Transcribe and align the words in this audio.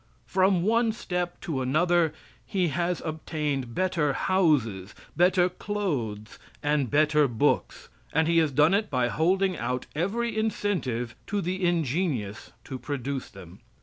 From 0.25 0.63
one 0.63 0.91
step 0.93 1.39
to 1.41 1.61
another 1.61 2.11
he 2.43 2.69
has 2.69 3.03
obtained 3.05 3.75
better 3.75 4.13
houses, 4.13 4.95
better 5.15 5.47
clothes, 5.47 6.39
and 6.63 6.89
better 6.89 7.27
books, 7.27 7.87
and 8.11 8.27
he 8.27 8.39
has 8.39 8.51
done 8.51 8.73
it 8.73 8.89
by 8.89 9.09
holding 9.09 9.55
out 9.59 9.85
every 9.95 10.35
incentive 10.35 11.13
to 11.27 11.39
the 11.39 11.63
ingenious 11.63 12.51
to 12.63 12.79
produce 12.79 13.29
them. 13.29 13.59